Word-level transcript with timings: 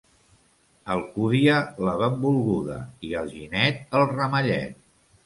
Alcúdia, 0.93 1.57
la 1.87 1.93
benvolguda, 1.99 2.79
i 3.09 3.13
Alginet, 3.21 3.85
el 4.01 4.07
ramellet. 4.15 4.81